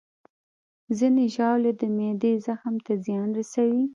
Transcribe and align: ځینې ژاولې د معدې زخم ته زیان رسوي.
ځینې 0.97 1.25
ژاولې 1.35 1.71
د 1.81 1.83
معدې 1.95 2.31
زخم 2.45 2.75
ته 2.85 2.93
زیان 3.05 3.29
رسوي. 3.37 3.85